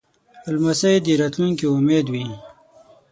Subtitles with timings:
[0.53, 2.25] لمسی د راتلونکې امید وي.